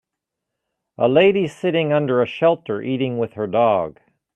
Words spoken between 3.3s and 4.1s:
her dog.